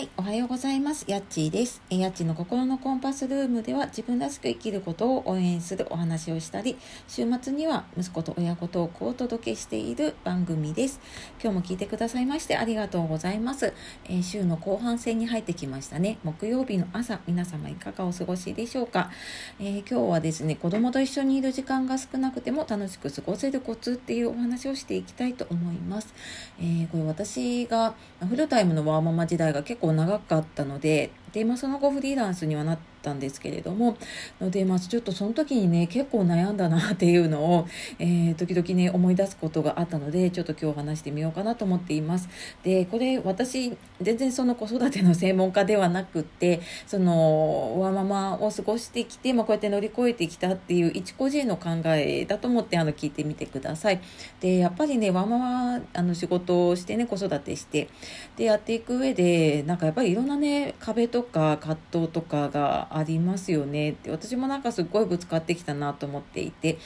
[0.00, 1.04] はい、おはようございます。
[1.08, 1.82] やっちーです。
[1.90, 11.00] やっちーの心のコンパスルームでは自分らしく生きることを応援するお話をしたり、週末には息子と親子トークをお届けしている番組です。
[11.38, 13.74] 今日も聞いてくださいましてありがとうございます。
[14.06, 16.16] えー、週の後半戦に入ってきましたね。
[16.24, 19.10] 木曜日の朝、皆様いかがお過ごしでしょうか。
[19.58, 26.14] えー、今日はですね、子供と一緒にいる時間が少なくても楽しく過ごせるコツっていうお話をしていきたいと思います。
[26.58, 27.94] えー、これ私が
[28.26, 33.96] フルタイムのワーママ時代が結構長かったのでで、まあ、その後フリーランスにはなったんですけれども
[34.40, 37.68] ので、まあ、ちょっとその時にね結構悩んだなっていうのを、
[37.98, 42.28] えー、時々ね思い出すことがあったのでちょっと今日話してみようかなと思っています。
[42.62, 54.00] でこれ私全然その子育ての専門家ではなくってそのワーママを過ごしてきて、まあ、こうやって乗り越えてきたっていう一個人の考えだと思ってあの聞いてみてください。
[54.40, 57.88] でやっぱりねワーママあの仕事をしてね子育てして
[58.36, 66.78] でやっていく上でなんかやっぱりいろんなね壁とか葛藤とかがありますよねって私もなんかすっごいぶつかってきたなと思っていて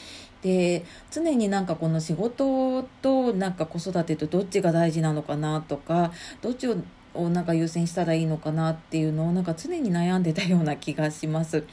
[0.42, 6.76] で常になんかこの仕事となんか子育てとどっちが大事なのかなとかどっちを
[7.14, 11.64] をなんか優先したらいいのかなっていうのをなんか常に悩んでたような気がします。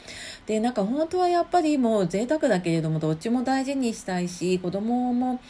[0.46, 5.42] でなんか本当はやっぱりもう贅沢だけれどもどっちも大事にしたいし子供も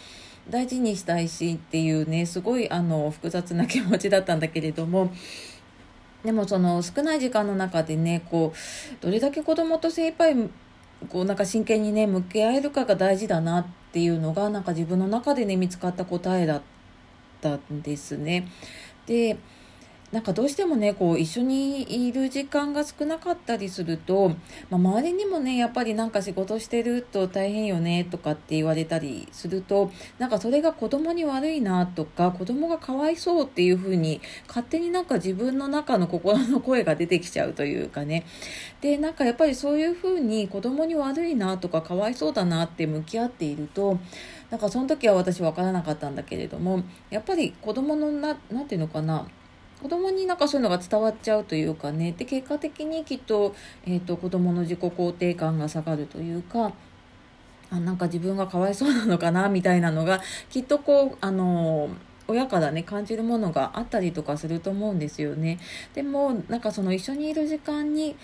[0.49, 5.13] 大事にしたいしっていうねすごいあの複雑な気持ちだったんだけれども
[6.23, 10.35] でもその少ない時間の中でねこうどれだけ子供と精一杯
[11.09, 16.61] こうなんか真剣にね向き合えるかが大事だなっていうのがなんか自分の中でね見つかった答えだっ
[17.41, 18.47] たんですね。
[19.07, 19.37] で
[20.11, 24.35] なんかどうしてもねこう一緒にいる時間が少なかったりすると、ま
[24.71, 29.89] あ、周りにもねやっぱりなんか仕事してると大変よねとかって言われたりすると
[30.19, 38.25] なんかそれが子供に悪いなとか子供がかわいそうっていうふうに勝手になんか自分の中の心の声が出てきちゃうというかね。
[38.81, 43.99] でなんかやっぱりそういうふうに子供に悪いなとかかわいそうだなって向き合っていると
[44.49, 49.27] なんかその時は私分からなかったんだけれどもやっぱり子供のな何て言うのかな
[49.81, 53.55] 子供になんかそういうのが伝わっちゃうというかねで結果的にきっと,、
[53.85, 56.71] えーと、子供の自己肯定感が下がるというか
[57.71, 61.89] あなんか自分がかわいそうなのかなみたいなのがきっとこうあの
[62.27, 65.59] 親からね感じるものがあったりとかすると思うんですよね。
[65.93, 68.15] でもなんかその一緒にいる時間に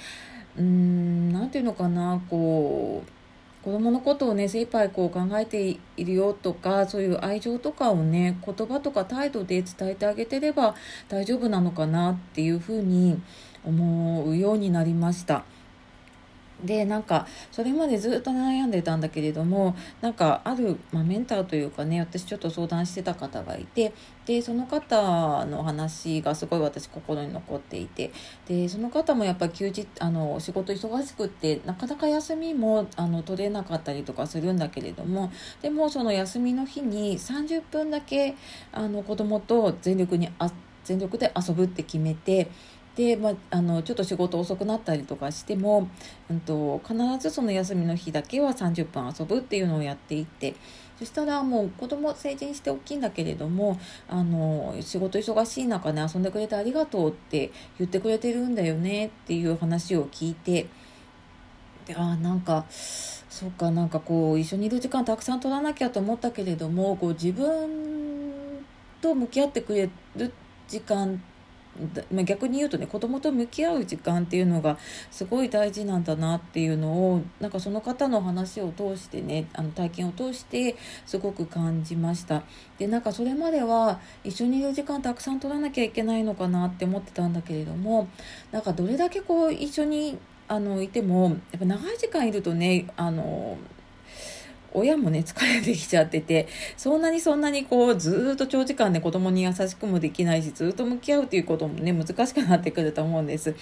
[0.57, 3.16] うーん何て言うのかなこう
[3.63, 10.75] 子供のことをね精一杯こう考えているよとかそういう愛情とかをね言葉とか態度で伝えてあげてれば
[11.09, 13.22] 大丈夫なのかなっていうふうに
[13.66, 15.44] 思うようになりました。
[16.63, 23.94] でなんかそれまでずっと悩んでたんだけれどもなんかある、まあ、メンターというかね私ちょっと相談してた方がいて
[24.25, 28.12] でその方の話がすごい私心に残っていて
[28.47, 35.31] でその方もやっぱ休日あの仕事忙しくってなかなか休みもあの取れなかったりとかするんだけれども
[35.62, 38.35] でもその休みの日に30分だけ
[38.72, 40.51] あの子供と全力にあ
[40.88, 42.50] 全力で遊ぶって決めて
[42.97, 45.88] で、まあ、あのちょっと仕事遅くなったりとかしても、
[46.31, 50.56] うんと、必ずその休みの日だけは30分遊ぶっていうのをやっていって
[50.97, 60.66] そしたらもう子供成人して大きいんだけれどもあの仕事忙しい中ね遊んでくれてありがとうって言ってくれてるんだよねっていう話を聞いて
[61.85, 68.66] であなんかそうかなんかこう一緒にいる時間たくさん取らなきゃと思ったけれどもこう自分
[69.00, 70.34] と向き合ってくれる
[70.68, 71.18] 時間っ
[72.12, 74.78] まあ、逆に言うとね子供と向き合う時間っていうのが
[75.12, 82.44] すごい大事なんだなっていうのをなんかその方の話を通してねあの体験を通してすごく感じました。
[82.78, 88.08] でなんかそれまでは一緒にいる時間たくさん取らなきゃいけないのかなって思ってたんだけれども
[88.52, 90.18] なんかどれだけこう一緒に
[90.48, 93.58] あのいてもやっぱ長い時間いるとねあの
[94.73, 103.55] 親もね疲れてきちゃっててそんなにそんなにこうずっと長時間ね子供に優しくもできないしずっと向き合うっていうこともね難しくなってくると思うんです。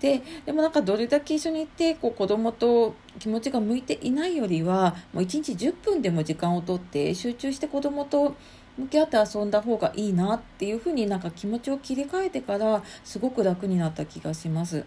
[0.00, 8.34] ででもなんかどれだけ一緒にいてこう子供と気持ちが向いていないよりはもう1日10分でも時間をとって集中して子供と
[8.76, 14.84] 向き合って遊んだ方がいいなっていうふうになんか気持ちを切り替えてからすごく楽になった気がします。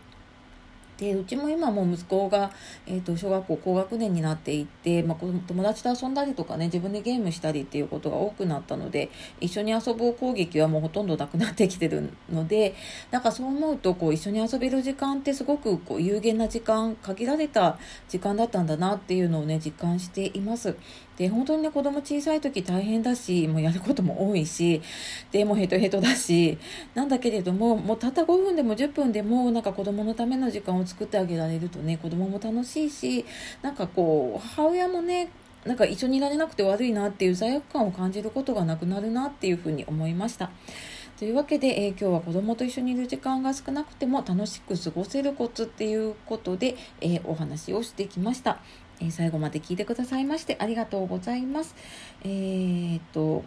[0.98, 2.52] でうちも今もう息子が、
[2.88, 5.18] えーと、小学校高学年になっていって、まあ、
[5.48, 9.10] 友達と遊んだりとかね自分でゲームしたりっていうことが多くなったので
[9.40, 12.76] 一緒に遊ぼう攻撃はもうほとんどなくなってきてるので
[13.12, 17.78] なんかそう思うとこう一緒に遊べる時間ってすごくこう有限な時間限られた
[18.10, 20.76] 時間だったんだなっていうのをね実感しています。
[21.18, 24.82] で本当にね子供小さい時大変だしもうやることも多いし
[25.32, 26.58] でもヘトヘトだし
[26.94, 33.26] なんだけれどももうたった5分でも10分でもなんか子供のための時間を作ってあげられるとね子供も楽しいし
[33.62, 35.30] なんかこう母親もね
[35.66, 40.52] なんか一緒にいられなくて悪いなっていう罪悪感を感じることがなくなるなっていうふうに思いました。
[41.18, 48.60] というわけで、えー、今日は子供と一緒にいる時間が少なくても楽しく過ごせるコツっていうことで、えー、お話をしてきました、
[49.00, 51.76] えー、最後まで聞いてくださいましてありがとうございます。
[52.22, 53.44] えー、っと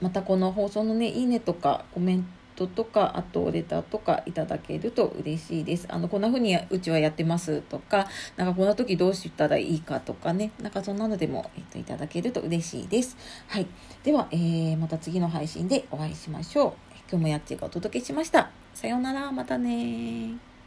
[0.00, 5.86] またこの放送のねいいねとかコメントトとかあとレターとかいただけると嬉しいです。
[5.88, 7.62] あのこんな風にうちはやってます。
[7.62, 10.50] とかなんかこんな時どうしたらいいかとかね。
[10.60, 13.16] なんかそんなのでも、えっと、いただけると嬉しいです。
[13.46, 13.66] はい。
[14.02, 16.72] では、えー、また次の配信でお会いしましょう。
[17.10, 18.50] 今日もやっちがお届けしました。
[18.74, 19.30] さようなら。
[19.30, 20.57] またね